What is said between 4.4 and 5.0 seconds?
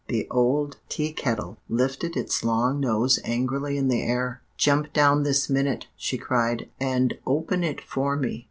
'Jump